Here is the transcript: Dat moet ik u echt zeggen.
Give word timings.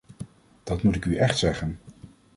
Dat 0.63 0.83
moet 0.83 0.95
ik 0.95 1.05
u 1.05 1.15
echt 1.15 1.37
zeggen. 1.37 1.79